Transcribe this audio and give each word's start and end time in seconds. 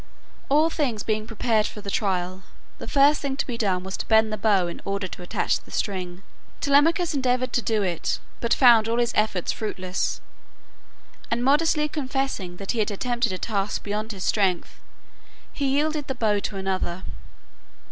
All 0.49 0.71
things 0.71 1.03
being 1.03 1.27
prepared 1.27 1.67
for 1.67 1.79
the 1.79 1.91
trial, 1.91 2.41
the 2.79 2.87
first 2.87 3.21
thing 3.21 3.37
to 3.37 3.45
be 3.45 3.55
done 3.55 3.83
was 3.83 3.95
to 3.97 4.05
bend 4.07 4.33
the 4.33 4.37
bow 4.39 4.65
in 4.65 4.81
order 4.83 5.07
to 5.07 5.21
attach 5.21 5.59
the 5.59 5.69
string. 5.69 6.23
Telemachus 6.59 7.13
endeavored 7.13 7.53
to 7.53 7.61
do 7.61 7.83
it, 7.83 8.17
but 8.39 8.51
found 8.51 8.87
all 8.89 8.97
his 8.97 9.13
efforts 9.15 9.51
fruitless; 9.51 10.19
and 11.29 11.43
modestly 11.43 11.87
confessing 11.87 12.57
that 12.57 12.71
he 12.71 12.79
had 12.79 12.89
attempted 12.89 13.31
a 13.31 13.37
task 13.37 13.83
beyond 13.83 14.11
his 14.11 14.23
strength, 14.23 14.79
he 15.53 15.67
yielded 15.67 16.07
the 16.07 16.15
bow 16.15 16.39
to 16.39 16.57
another. 16.57 17.03